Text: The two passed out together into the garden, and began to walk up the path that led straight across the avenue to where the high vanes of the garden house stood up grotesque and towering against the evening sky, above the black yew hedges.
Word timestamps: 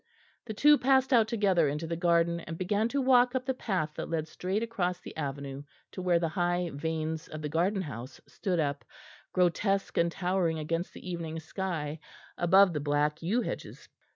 The 0.47 0.55
two 0.55 0.79
passed 0.79 1.13
out 1.13 1.27
together 1.27 1.69
into 1.69 1.85
the 1.85 1.95
garden, 1.95 2.39
and 2.39 2.57
began 2.57 2.87
to 2.89 2.99
walk 2.99 3.35
up 3.35 3.45
the 3.45 3.53
path 3.53 3.91
that 3.97 4.09
led 4.09 4.27
straight 4.27 4.63
across 4.63 4.99
the 4.99 5.15
avenue 5.15 5.61
to 5.91 6.01
where 6.01 6.17
the 6.17 6.29
high 6.29 6.71
vanes 6.73 7.27
of 7.27 7.43
the 7.43 7.49
garden 7.49 7.83
house 7.83 8.19
stood 8.27 8.59
up 8.59 8.83
grotesque 9.31 9.99
and 9.99 10.11
towering 10.11 10.57
against 10.57 10.91
the 10.93 11.07
evening 11.07 11.39
sky, 11.39 11.99
above 12.35 12.73
the 12.73 12.79
black 12.79 13.21
yew 13.21 13.41
hedges. 13.41 13.87